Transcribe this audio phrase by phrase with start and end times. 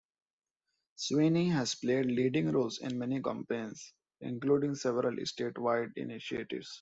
[0.95, 6.69] Sweeney has played leading roles in many campaigns, including several statewide initiatives.